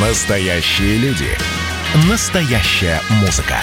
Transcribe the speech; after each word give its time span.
Настоящие 0.00 0.96
люди. 0.98 1.26
Настоящая 2.08 3.00
музыка. 3.20 3.56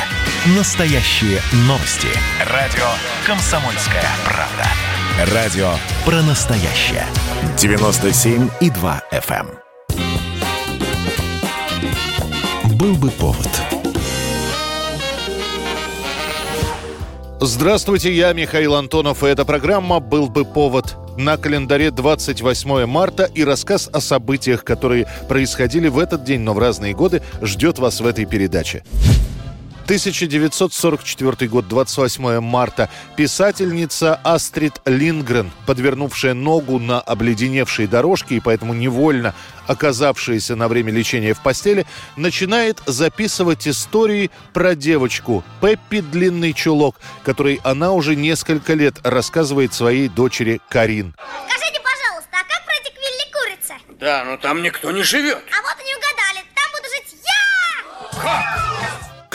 Настоящие 0.58 1.40
новости. 1.60 2.10
Радио 2.52 2.84
«Комсомольская 3.26 4.04
правда». 4.26 5.34
Радио 5.34 5.70
про 6.04 6.22
настоящее. 6.24 7.06
97,2 7.56 9.02
FM. 9.14 9.48
эм. 12.68 12.78
Был 12.78 12.96
бы 12.96 13.10
повод. 13.12 13.50
Здравствуйте, 17.40 18.12
я 18.12 18.34
Михаил 18.34 18.76
Антонов, 18.76 19.24
и 19.24 19.28
эта 19.28 19.46
программа 19.46 20.02
«Был 20.02 20.28
бы 20.28 20.44
повод». 20.44 20.98
На 21.18 21.38
календаре 21.38 21.92
28 21.92 22.86
марта 22.86 23.24
и 23.24 23.46
рассказ 23.46 23.90
о 23.94 24.02
событиях, 24.02 24.66
которые 24.66 25.08
происходили 25.30 25.88
в 25.88 25.98
этот 25.98 26.26
день, 26.26 26.42
но 26.42 26.54
в 26.54 26.60
разные 26.60 26.94
годы, 26.94 27.22
ждет 27.42 27.80
вас 27.80 28.02
в 28.02 28.06
этой 28.06 28.26
передаче. 28.26 28.84
1944 29.86 31.48
год, 31.48 31.68
28 31.68 32.40
марта. 32.40 32.90
Писательница 33.16 34.20
Астрид 34.24 34.82
Лингрен, 34.86 35.52
подвернувшая 35.68 36.34
ногу 36.34 36.80
на 36.80 37.00
обледеневшей 37.00 37.86
дорожке 37.86 38.38
и 38.38 38.40
поэтому 38.40 38.74
невольно 38.74 39.36
оказавшаяся 39.68 40.56
на 40.56 40.68
время 40.68 40.92
лечения 40.92 41.36
в 41.36 41.42
постели, 41.42 41.86
начинает 42.16 42.80
записывать 42.88 43.68
истории 43.68 44.32
про 44.54 44.74
девочку 44.74 45.44
Пеппи 45.62 46.02
Длинный 46.02 46.54
Чулок, 46.54 46.96
которой 47.24 47.62
она 47.64 47.92
уже 47.92 48.16
несколько 48.16 48.74
лет 48.74 48.96
рассказывает 49.04 49.76
своей 49.76 50.10
дочери 50.10 50.62
Карин. 50.68 51.14
Скажите, 51.48 51.80
пожалуйста, 51.80 52.32
а 52.32 52.44
как 52.44 52.66
пройти 52.66 52.90
к 52.90 52.96
Вилли 52.96 53.32
Курице? 53.32 53.76
Да, 54.00 54.24
но 54.26 54.38
там 54.38 54.64
никто 54.64 54.92
не 54.92 55.04
живет. 55.04 55.38
А 55.38 55.62
вот 55.62 55.78
и 55.80 55.86
не 55.86 55.96
угадали, 55.96 56.44
там 56.56 56.72
буду 56.74 56.90
жить 56.90 57.16
я! 57.24 58.72
К 58.72 58.75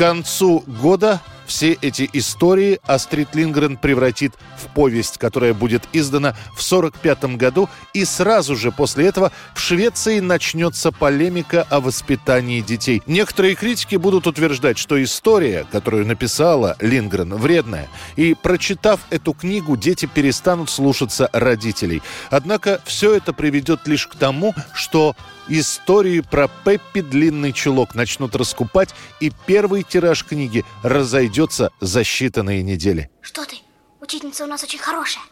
концу 0.01 0.65
года 0.67 1.21
все 1.45 1.73
эти 1.83 2.09
истории 2.15 2.79
Астрид 2.87 3.35
Лингрен 3.35 3.77
превратит 3.77 4.33
в 4.57 4.73
повесть, 4.73 5.19
которая 5.19 5.53
будет 5.53 5.83
издана 5.93 6.33
в 6.57 6.65
1945 6.65 7.37
году, 7.37 7.69
и 7.93 8.07
сразу 8.07 8.57
же 8.57 8.73
после 8.73 9.09
этого 9.09 9.31
в 9.55 9.61
Швеции 9.61 10.21
начнется 10.21 10.91
полемика 10.91 11.67
о 11.69 11.81
воспитании 11.81 12.63
детей. 12.63 13.03
Некоторые 13.07 13.57
критики 13.57 13.97
будут 13.97 14.27
утверждать, 14.27 14.79
что 14.79 15.03
история, 15.03 15.67
которую 15.71 16.07
написала 16.07 16.77
Лингрен, 16.81 17.35
вредная, 17.35 17.89
и 18.17 18.35
прочитав 18.35 19.01
эту 19.11 19.35
книгу, 19.35 19.77
дети 19.77 20.07
перестанут 20.07 20.71
слушаться 20.71 21.29
родителей. 21.35 22.01
Однако 22.31 22.81
все 22.87 23.17
это 23.17 23.35
приведет 23.35 23.87
лишь 23.87 24.07
к 24.07 24.15
тому, 24.15 24.55
что 24.73 25.15
истории 25.51 26.21
про 26.21 26.49
Пеппи 26.65 27.01
длинный 27.01 27.53
чулок 27.53 27.95
начнут 27.95 28.37
раскупать, 28.37 28.95
и 29.21 29.33
первый 29.47 29.83
тираж 29.83 30.25
книги 30.25 30.65
разойдется 30.83 31.73
за 31.81 32.03
считанные 32.03 32.63
недели. 32.63 33.11
Что 33.21 33.45
ты? 33.45 33.57
Учительница 34.01 34.45
у 34.45 34.47
нас 34.47 34.63
очень 34.63 34.79
хорошая. 34.79 35.25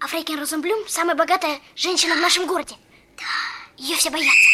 А 0.00 0.06
Фрейкин 0.06 0.38
Розенблюм 0.38 0.88
самая 0.88 1.14
богатая 1.14 1.60
женщина 1.76 2.16
в 2.16 2.20
нашем 2.20 2.46
городе. 2.46 2.74
Да. 3.16 3.24
Ее 3.76 3.96
все 3.96 4.10
боятся. 4.10 4.48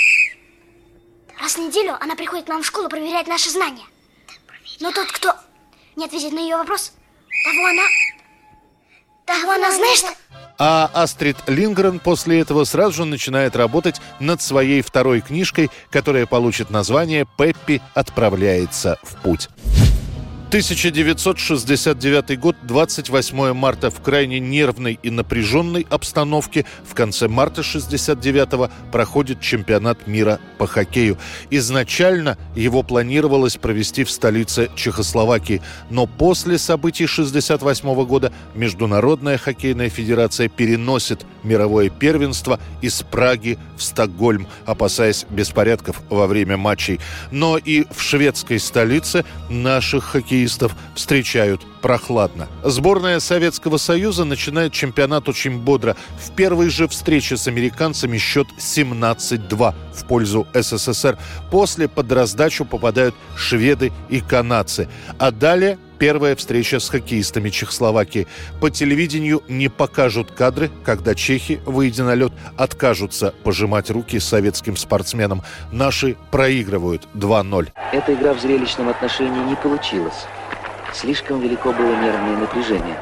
Раз 1.41 1.55
в 1.55 1.59
неделю 1.59 1.97
она 2.01 2.17
приходит 2.17 2.47
к 2.47 2.49
нам 2.49 2.63
в 2.63 2.67
школу 2.67 2.89
проверять 2.89 3.27
наши 3.27 3.51
знания. 3.51 3.85
Но 4.81 4.93
тот, 4.93 5.11
кто 5.13 5.35
не 5.97 6.05
ответит 6.05 6.33
на 6.33 6.41
ее 6.41 6.57
вопрос, 6.57 6.93
того 7.45 7.67
она... 7.67 7.83
Того 9.27 9.53
она, 9.53 9.71
знаешь, 9.71 9.99
что... 9.99 10.15
А 10.59 10.91
Астрид 10.93 11.37
Лингрен 11.47 12.01
после 12.01 12.41
этого 12.41 12.65
сразу 12.65 12.93
же 12.93 13.05
начинает 13.05 13.55
работать 13.55 14.01
над 14.19 14.43
своей 14.43 14.83
второй 14.83 15.21
книжкой, 15.21 15.71
которая 15.91 16.27
получит 16.27 16.71
название 16.71 17.27
«Пеппи 17.37 17.81
отправляется 17.95 18.99
в 19.03 19.15
путь». 19.23 19.49
1969 20.49 22.41
год, 22.41 22.57
28 22.63 23.53
марта 23.53 23.91
в 23.91 24.01
крайне 24.01 24.41
нервной 24.41 24.99
и 25.03 25.11
напряженной 25.11 25.87
обстановке 25.91 26.65
в 26.87 26.95
конце 26.95 27.29
марта 27.29 27.63
69 27.63 28.71
проходит 28.91 29.43
чемпионат 29.43 30.07
мира 30.07 30.41
по 30.57 30.67
хоккею. 30.67 31.19
Изначально 31.51 32.39
его 32.57 32.83
планировалось 32.83 33.59
провести 33.59 34.05
в 34.05 34.11
столице 34.11 34.71
Чехословакии, 34.75 35.61
но 35.91 36.07
после 36.07 36.57
событий 36.57 37.05
68 37.05 38.07
года 38.07 38.33
Международная 38.55 39.37
хоккейная 39.37 39.91
федерация 39.91 40.49
переносит 40.49 41.27
мировое 41.43 41.91
первенство 41.91 42.59
из 42.81 43.03
Праги 43.03 43.59
в 43.77 43.83
Стокгольм, 43.83 44.47
опасаясь 44.65 45.27
беспорядков 45.29 46.01
во 46.09 46.27
время 46.27 46.57
матчей. 46.57 47.01
Но 47.31 47.59
и 47.59 47.85
в 47.91 48.01
шведской 48.01 48.59
столице 48.59 49.27
наших 49.51 50.05
хоккеистов 50.05 50.38
встречают 50.95 51.63
прохладно. 51.81 52.49
Сборная 52.63 53.21
Советского 53.21 53.77
Союза 53.77 54.25
начинает 54.25 54.73
чемпионат 54.73 55.29
очень 55.29 55.59
бодро. 55.59 55.97
В 56.19 56.33
первой 56.33 56.69
же 56.69 56.87
встрече 56.89 57.37
с 57.37 57.49
американцами 57.49 58.19
счет 58.19 58.47
17-2 58.59 59.75
в 59.95 60.05
пользу 60.07 60.47
СССР. 60.55 61.19
После 61.51 61.89
под 61.89 62.13
раздачу 62.13 62.65
попадают 62.65 63.15
шведы 63.37 63.93
и 64.09 64.21
канадцы. 64.21 64.89
А 65.19 65.31
далее 65.31 65.79
Первая 65.99 66.37
встреча 66.37 66.79
с 66.79 66.89
хоккеистами 66.89 67.51
Чехословакии. 67.51 68.29
По 68.61 68.71
телевидению 68.71 69.43
не 69.49 69.69
покажут 69.69 70.31
кадры, 70.31 70.71
когда 70.85 71.17
чехи, 71.17 71.61
выйдя 71.67 72.05
на 72.05 72.15
лед, 72.15 72.33
откажутся 72.57 73.35
пожимать 73.43 73.91
руки 73.91 74.21
советским 74.21 74.77
спортсменам. 74.77 75.43
Наши 75.73 76.17
проигрывают 76.31 77.09
2-0. 77.15 77.69
Эта 77.93 78.15
игра 78.15 78.33
в 78.33 78.41
зрелищном 78.41 78.89
отношении 78.89 79.43
не 79.49 79.57
получилась. 79.57 80.27
Слишком 80.95 81.41
велико 81.41 81.73
было 81.73 81.97
нервное 81.97 82.37
напряжение. 82.37 82.97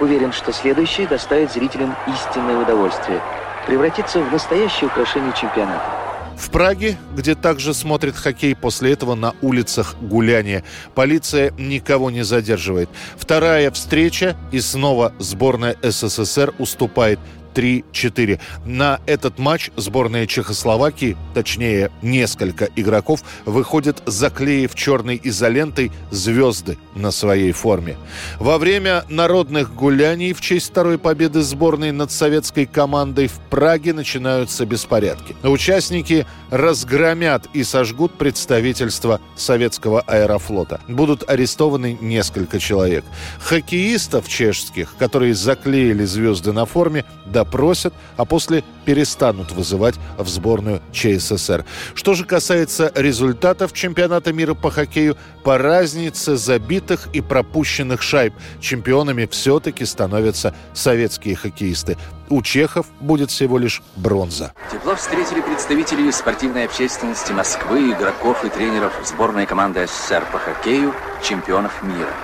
Уверен, 0.00 0.32
что 0.32 0.52
следующее 0.52 1.06
доставит 1.06 1.52
зрителям 1.52 1.94
истинное 2.08 2.60
удовольствие. 2.60 3.20
Превратится 3.68 4.20
в 4.20 4.32
настоящее 4.32 4.88
украшение 4.88 5.32
чемпионата. 5.40 6.01
В 6.42 6.50
Праге, 6.50 6.98
где 7.16 7.36
также 7.36 7.72
смотрит 7.72 8.16
хоккей, 8.16 8.56
после 8.56 8.92
этого 8.92 9.14
на 9.14 9.32
улицах 9.42 9.94
гуляние. 10.00 10.64
Полиция 10.96 11.52
никого 11.56 12.10
не 12.10 12.24
задерживает. 12.24 12.90
Вторая 13.16 13.70
встреча, 13.70 14.36
и 14.50 14.60
снова 14.60 15.14
сборная 15.20 15.76
СССР 15.82 16.52
уступает 16.58 17.20
3-4. 17.54 18.40
На 18.64 19.00
этот 19.06 19.38
матч 19.38 19.70
сборная 19.76 20.26
Чехословакии, 20.26 21.16
точнее 21.34 21.90
несколько 22.02 22.68
игроков, 22.76 23.22
выходят, 23.44 24.02
заклеив 24.06 24.74
черной 24.74 25.20
изолентой 25.22 25.92
звезды 26.10 26.78
на 26.94 27.10
своей 27.10 27.52
форме. 27.52 27.96
Во 28.38 28.58
время 28.58 29.04
народных 29.08 29.74
гуляний 29.74 30.32
в 30.32 30.40
честь 30.40 30.70
второй 30.70 30.98
победы 30.98 31.42
сборной 31.42 31.92
над 31.92 32.10
советской 32.10 32.66
командой 32.66 33.28
в 33.28 33.38
Праге 33.50 33.92
начинаются 33.92 34.66
беспорядки. 34.66 35.34
Участники 35.42 36.26
разгромят 36.50 37.46
и 37.52 37.64
сожгут 37.64 38.18
представительство 38.18 39.20
советского 39.36 40.00
аэрофлота. 40.02 40.80
Будут 40.88 41.28
арестованы 41.28 41.98
несколько 42.00 42.58
человек. 42.58 43.04
Хоккеистов 43.40 44.28
чешских, 44.28 44.94
которые 44.98 45.34
заклеили 45.34 46.04
звезды 46.04 46.52
на 46.52 46.66
форме, 46.66 47.04
допросят, 47.42 47.92
а 48.16 48.24
после 48.24 48.62
перестанут 48.84 49.50
вызывать 49.52 49.96
в 50.16 50.28
сборную 50.28 50.80
ЧССР. 50.92 51.64
Что 51.94 52.14
же 52.14 52.24
касается 52.24 52.92
результатов 52.94 53.72
чемпионата 53.72 54.32
мира 54.32 54.54
по 54.54 54.70
хоккею, 54.70 55.16
по 55.42 55.58
разнице 55.58 56.36
забитых 56.36 57.08
и 57.12 57.20
пропущенных 57.20 58.00
шайб 58.00 58.32
чемпионами 58.60 59.28
все-таки 59.30 59.84
становятся 59.84 60.54
советские 60.72 61.34
хоккеисты. 61.34 61.96
У 62.28 62.42
чехов 62.42 62.86
будет 63.00 63.30
всего 63.30 63.58
лишь 63.58 63.82
бронза. 63.96 64.52
Тепло 64.70 64.94
встретили 64.94 65.40
представители 65.40 66.10
спортивной 66.12 66.64
общественности 66.64 67.32
Москвы, 67.32 67.90
игроков 67.90 68.44
и 68.44 68.48
тренеров 68.48 68.92
сборной 69.04 69.46
команды 69.46 69.86
СССР 69.86 70.24
по 70.32 70.38
хоккею, 70.38 70.94
чемпионов 71.22 71.82
мира. 71.82 72.14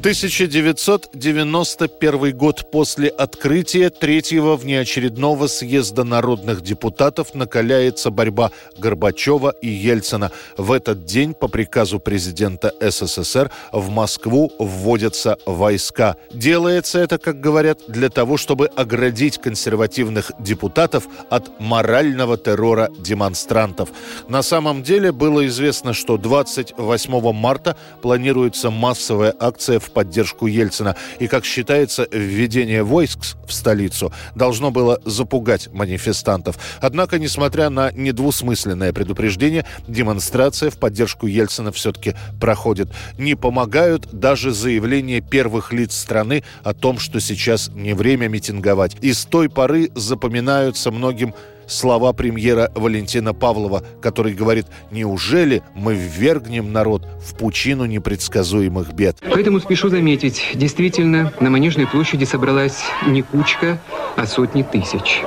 1991 0.00 2.34
год 2.34 2.70
после 2.70 3.08
открытия 3.10 3.90
третьего 3.90 4.56
внеочередного 4.56 5.46
съезда 5.46 6.04
народных 6.04 6.62
депутатов 6.62 7.34
накаляется 7.34 8.10
борьба 8.10 8.50
Горбачева 8.78 9.54
и 9.60 9.68
Ельцина. 9.68 10.32
В 10.56 10.72
этот 10.72 11.04
день 11.04 11.34
по 11.34 11.48
приказу 11.48 12.00
президента 12.00 12.72
СССР 12.80 13.50
в 13.72 13.90
Москву 13.90 14.50
вводятся 14.58 15.36
войска. 15.44 16.16
Делается 16.32 16.98
это, 16.98 17.18
как 17.18 17.38
говорят, 17.38 17.80
для 17.86 18.08
того, 18.08 18.38
чтобы 18.38 18.68
оградить 18.68 19.36
консервативных 19.36 20.32
депутатов 20.38 21.06
от 21.28 21.60
морального 21.60 22.38
террора 22.38 22.88
демонстрантов. 22.98 23.90
На 24.28 24.40
самом 24.40 24.82
деле 24.82 25.12
было 25.12 25.46
известно, 25.46 25.92
что 25.92 26.16
28 26.16 27.32
марта 27.34 27.76
планируется 28.00 28.70
массовая 28.70 29.34
акция 29.38 29.78
в 29.78 29.89
поддержку 29.92 30.46
Ельцина. 30.46 30.96
И, 31.18 31.26
как 31.26 31.44
считается, 31.44 32.06
введение 32.10 32.82
войск 32.82 33.18
в 33.46 33.52
столицу 33.52 34.12
должно 34.34 34.70
было 34.70 35.00
запугать 35.04 35.72
манифестантов. 35.72 36.56
Однако, 36.80 37.18
несмотря 37.18 37.70
на 37.70 37.90
недвусмысленное 37.92 38.92
предупреждение, 38.92 39.66
демонстрация 39.86 40.70
в 40.70 40.78
поддержку 40.78 41.26
Ельцина 41.26 41.72
все-таки 41.72 42.14
проходит. 42.40 42.88
Не 43.18 43.34
помогают 43.34 44.08
даже 44.12 44.52
заявления 44.52 45.20
первых 45.20 45.72
лиц 45.72 45.94
страны 45.94 46.44
о 46.62 46.74
том, 46.74 46.98
что 46.98 47.20
сейчас 47.20 47.70
не 47.74 47.94
время 47.94 48.28
митинговать. 48.28 48.96
И 49.00 49.12
с 49.12 49.24
той 49.24 49.48
поры 49.48 49.90
запоминаются 49.94 50.90
многим 50.90 51.34
слова 51.70 52.12
премьера 52.12 52.70
Валентина 52.74 53.32
Павлова, 53.32 53.82
который 54.02 54.34
говорит 54.34 54.66
«Неужели 54.90 55.62
мы 55.74 55.94
ввергнем 55.94 56.72
народ 56.72 57.06
в 57.24 57.34
пучину 57.36 57.86
непредсказуемых 57.86 58.92
бед?» 58.92 59.16
Поэтому 59.32 59.60
спешу 59.60 59.88
заметить, 59.88 60.42
действительно, 60.54 61.32
на 61.40 61.50
Манежной 61.50 61.86
площади 61.86 62.24
собралась 62.24 62.82
не 63.06 63.22
кучка, 63.22 63.80
а 64.16 64.26
сотни 64.26 64.62
тысяч. 64.62 65.22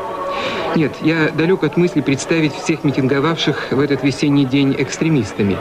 Нет, 0.75 0.94
я 1.01 1.30
далек 1.30 1.63
от 1.63 1.78
мысли 1.78 2.01
представить 2.01 2.54
всех 2.54 2.84
митинговавших 2.84 3.72
в 3.72 3.80
этот 3.80 4.04
весенний 4.04 4.46
день 4.46 4.75
экстремистами. 4.78 5.57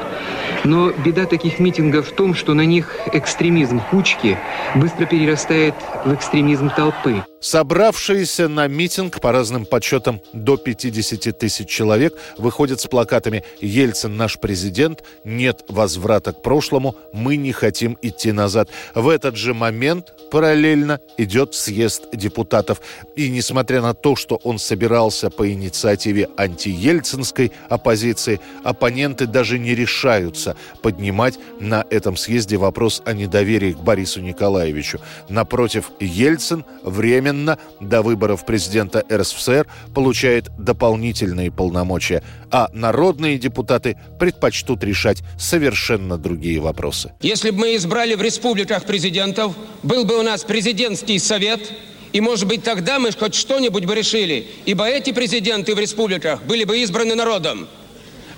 Но 0.65 0.91
беда 0.91 1.27
таких 1.27 1.59
митингов 1.59 2.09
в 2.09 2.15
том, 2.15 2.35
что 2.35 2.55
на 2.55 2.65
них 2.65 2.97
экстремизм 3.13 3.81
кучки 3.91 4.39
быстро 4.75 5.05
перерастает 5.05 5.75
в 6.07 6.15
экстремизм 6.15 6.71
толпы. 6.75 7.23
Собравшиеся 7.43 8.47
на 8.47 8.69
митинг, 8.69 9.21
по 9.21 9.33
разным 9.33 9.67
подсчетам, 9.67 10.21
до 10.33 10.57
50 10.57 11.37
тысяч 11.37 11.69
человек, 11.69 12.15
выходят 12.39 12.81
с 12.81 12.87
плакатами 12.87 13.43
«Ельцин 13.61 14.17
наш 14.17 14.39
президент», 14.39 15.03
«Нет 15.25 15.65
возврата 15.67 16.33
к 16.33 16.41
прошлому», 16.41 16.95
«Мы 17.13 17.35
не 17.35 17.51
хотим 17.51 17.99
идти 18.01 18.31
назад». 18.31 18.69
В 18.95 19.09
этот 19.09 19.35
же 19.35 19.55
момент 19.55 20.15
параллельно 20.31 21.01
идет 21.19 21.55
съезд 21.55 22.05
депутатов. 22.13 22.81
И 23.17 23.29
несмотря 23.29 23.83
на 23.83 23.93
то, 23.93 24.15
что 24.15 24.37
он 24.45 24.61
собирался 24.61 25.29
по 25.29 25.51
инициативе 25.51 26.29
антиельцинской 26.37 27.51
оппозиции, 27.69 28.41
оппоненты 28.63 29.27
даже 29.27 29.59
не 29.59 29.75
решаются 29.75 30.57
поднимать 30.81 31.41
на 31.59 31.85
этом 31.91 32.17
съезде 32.17 32.57
вопрос 32.57 33.03
о 33.05 33.15
недоверии 33.15 33.73
к 33.73 33.79
Борису 33.79 34.21
Николаевичу. 34.21 35.01
Напротив, 35.29 35.91
Ельцин 35.99 36.65
временно 36.85 37.32
временно 37.33 37.59
до 37.81 38.03
выборов 38.03 38.45
президента 38.45 39.05
РСФСР 39.11 39.67
получает 39.95 40.51
дополнительные 40.59 41.51
полномочия, 41.51 42.23
а 42.51 42.69
народные 42.73 43.39
депутаты 43.39 43.97
предпочтут 44.19 44.85
решать 44.85 45.23
совершенно 45.39 46.19
другие 46.19 46.61
вопросы. 46.61 47.13
Если 47.21 47.51
бы 47.51 47.61
мы 47.61 47.77
избрали 47.77 48.15
в 48.15 48.23
республиках 48.23 48.85
президентов, 48.85 49.55
был 49.83 50.05
бы 50.05 50.19
у 50.19 50.23
нас 50.23 50.45
президентский 50.45 51.19
совет, 51.19 51.61
и, 52.13 52.21
может 52.21 52.47
быть, 52.47 52.63
тогда 52.63 52.99
мы 52.99 53.11
хоть 53.13 53.35
что-нибудь 53.35 53.87
бы 53.87 53.95
решили, 53.95 54.47
ибо 54.67 54.87
эти 54.87 55.13
президенты 55.13 55.75
в 55.75 55.79
республиках 55.79 56.43
были 56.43 56.65
бы 56.65 56.79
избраны 56.81 57.15
народом. 57.15 57.67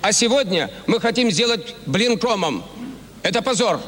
А 0.01 0.13
сегодня 0.13 0.69
мы 0.87 1.01
хотим 1.01 1.29
сделать 1.31 1.75
блинкомом. 1.85 2.63
Это 3.21 3.41
позор. 3.41 3.81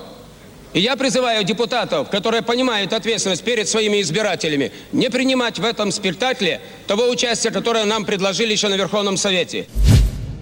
И 0.77 0.79
я 0.79 0.95
призываю 0.95 1.43
депутатов, 1.43 2.07
которые 2.11 2.43
понимают 2.43 2.93
ответственность 2.93 3.43
перед 3.43 3.67
своими 3.67 3.99
избирателями, 3.99 4.71
не 4.91 5.09
принимать 5.09 5.57
в 5.57 5.65
этом 5.65 5.91
спектакле 5.91 6.61
того 6.85 7.09
участия, 7.09 7.49
которое 7.49 7.85
нам 7.85 8.05
предложили 8.05 8.51
еще 8.51 8.67
на 8.67 8.75
Верховном 8.75 9.17
Совете. 9.17 9.65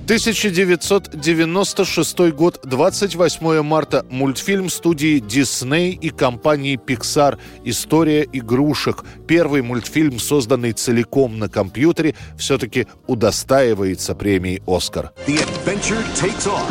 1996 0.06 2.32
год, 2.32 2.60
28 2.64 3.62
марта. 3.64 4.06
Мультфильм 4.12 4.70
студии 4.70 5.20
Disney 5.20 5.98
и 6.00 6.12
компании 6.12 6.78
Pixar 6.78 7.40
«История 7.64 8.28
игрушек». 8.32 9.04
Первый 9.28 9.64
мультфильм, 9.64 10.20
созданный 10.20 10.74
целиком 10.74 11.40
на 11.40 11.50
компьютере, 11.50 12.14
все-таки 12.38 12.86
удостаивается 13.08 14.14
премии 14.14 14.62
«Оскар». 14.68 15.12
The 15.26 15.40
adventure 15.40 16.04
takes 16.14 16.46
off. 16.46 16.70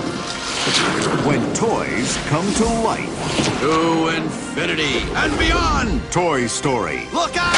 When 1.27 1.43
toys 1.55 2.17
come 2.31 2.47
to 2.55 2.65
life. 2.85 3.11
To 3.63 4.11
infinity 4.11 5.03
and 5.17 5.37
beyond. 5.41 6.01
Toy 6.13 6.47
Story. 6.47 7.09
Look 7.13 7.37
out! 7.37 7.57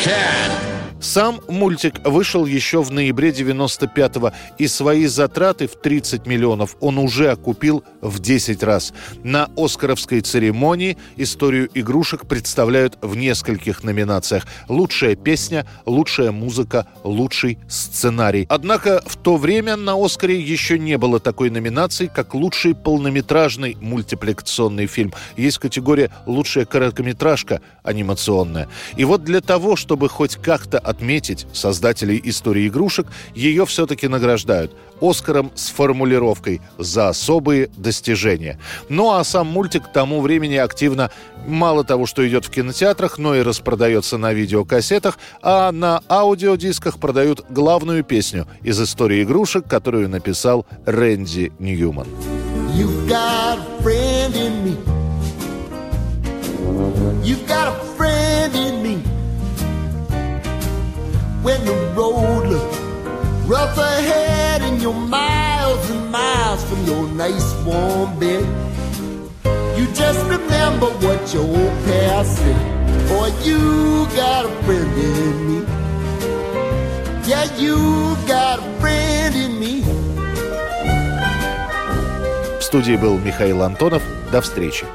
Can 0.00 0.73
Сам 1.04 1.42
мультик 1.48 2.00
вышел 2.06 2.46
еще 2.46 2.82
в 2.82 2.90
ноябре 2.90 3.28
95-го, 3.28 4.32
и 4.56 4.66
свои 4.66 5.04
затраты 5.04 5.66
в 5.66 5.76
30 5.76 6.26
миллионов 6.26 6.76
он 6.80 6.96
уже 6.96 7.30
окупил 7.30 7.84
в 8.00 8.20
10 8.20 8.62
раз. 8.62 8.94
На 9.22 9.50
«Оскаровской 9.54 10.22
церемонии» 10.22 10.96
историю 11.16 11.68
игрушек 11.74 12.26
представляют 12.26 12.96
в 13.02 13.16
нескольких 13.16 13.84
номинациях. 13.84 14.46
Лучшая 14.66 15.14
песня, 15.14 15.66
лучшая 15.84 16.32
музыка, 16.32 16.86
лучший 17.04 17.58
сценарий. 17.68 18.46
Однако 18.48 19.02
в 19.04 19.16
то 19.16 19.36
время 19.36 19.76
на 19.76 20.02
«Оскаре» 20.02 20.40
еще 20.40 20.78
не 20.78 20.96
было 20.96 21.20
такой 21.20 21.50
номинации, 21.50 22.06
как 22.06 22.32
лучший 22.32 22.74
полнометражный 22.74 23.76
мультипликационный 23.78 24.86
фильм. 24.86 25.12
Есть 25.36 25.58
категория 25.58 26.10
«Лучшая 26.24 26.64
короткометражка 26.64 27.60
анимационная». 27.82 28.68
И 28.96 29.04
вот 29.04 29.22
для 29.22 29.42
того, 29.42 29.76
чтобы 29.76 30.08
хоть 30.08 30.36
как-то 30.36 30.78
отметить 30.94 31.46
создателей 31.52 32.20
истории 32.24 32.68
игрушек, 32.68 33.06
ее 33.34 33.66
все-таки 33.66 34.06
награждают 34.08 34.72
Оскаром 35.00 35.50
с 35.54 35.70
формулировкой 35.70 36.60
«за 36.78 37.08
особые 37.08 37.68
достижения». 37.76 38.58
Ну 38.88 39.12
а 39.12 39.24
сам 39.24 39.48
мультик 39.48 39.84
к 39.84 39.92
тому 39.92 40.20
времени 40.20 40.54
активно 40.54 41.10
мало 41.46 41.82
того, 41.84 42.06
что 42.06 42.26
идет 42.26 42.44
в 42.44 42.50
кинотеатрах, 42.50 43.18
но 43.18 43.34
и 43.34 43.42
распродается 43.42 44.18
на 44.18 44.32
видеокассетах, 44.32 45.18
а 45.42 45.72
на 45.72 46.00
аудиодисках 46.08 46.98
продают 46.98 47.44
главную 47.50 48.04
песню 48.04 48.46
из 48.62 48.80
истории 48.80 49.24
игрушек, 49.24 49.66
которую 49.68 50.08
написал 50.08 50.64
Рэнди 50.86 51.52
Ньюман. 51.58 52.06
You've 52.74 53.08
got 53.08 53.58
a 53.58 53.82
friend 53.82 54.34
in 54.34 54.64
me. 54.64 54.76
You've 57.22 57.46
got 57.46 57.68
a 57.68 57.83
when 61.44 61.62
the 61.66 61.76
road 61.94 62.46
looks 62.48 62.78
rough 63.46 63.76
ahead 63.76 64.62
and 64.62 64.80
you're 64.80 64.94
miles 64.94 65.90
and 65.90 66.10
miles 66.10 66.64
from 66.64 66.82
your 66.86 67.06
nice 67.08 67.54
warm 67.66 68.18
bed. 68.18 68.44
You 69.78 69.86
just 69.92 70.20
remember 70.26 70.86
what 71.04 71.20
your 71.34 71.44
old 71.44 71.76
past 71.84 72.38
said. 72.38 73.08
Boy, 73.08 73.30
you 73.44 74.06
got 74.16 74.46
a 74.46 74.52
friend 74.64 74.90
in 74.96 75.36
me. 75.48 75.58
Yeah, 77.28 77.44
you 77.58 78.16
got 78.26 78.60
a 78.60 78.80
friend 78.80 79.34
in 79.34 79.60
me. 79.60 79.84
В 82.58 82.62
студии 82.62 82.96
был 82.96 83.18
Михаил 83.18 83.62
Антонов. 83.62 84.02
До 84.32 84.40
встречи. 84.40 84.86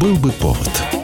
Был 0.00 0.16
бы 0.16 0.32
повод. 0.32 1.03